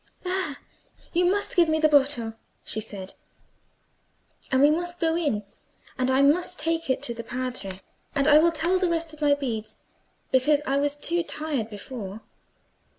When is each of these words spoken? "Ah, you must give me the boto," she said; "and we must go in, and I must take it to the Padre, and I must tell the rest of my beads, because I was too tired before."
"Ah, 0.25 0.57
you 1.13 1.25
must 1.25 1.55
give 1.55 1.69
me 1.69 1.77
the 1.79 1.87
boto," 1.87 2.33
she 2.63 2.81
said; 2.81 3.13
"and 4.51 4.59
we 4.63 4.71
must 4.71 4.99
go 4.99 5.15
in, 5.15 5.43
and 5.95 6.09
I 6.09 6.23
must 6.23 6.57
take 6.57 6.89
it 6.89 7.03
to 7.03 7.13
the 7.13 7.23
Padre, 7.23 7.79
and 8.15 8.27
I 8.27 8.39
must 8.39 8.55
tell 8.55 8.79
the 8.79 8.89
rest 8.89 9.13
of 9.13 9.21
my 9.21 9.35
beads, 9.35 9.75
because 10.31 10.63
I 10.65 10.77
was 10.77 10.95
too 10.95 11.21
tired 11.21 11.69
before." 11.69 12.21